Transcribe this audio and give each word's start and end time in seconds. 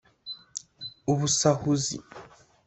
ubusahuzi 1.11 1.95